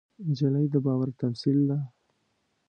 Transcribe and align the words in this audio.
نجلۍ 0.27 0.65
د 0.73 0.75
باور 0.85 1.09
تمثیل 1.21 1.57
ده. 1.69 1.77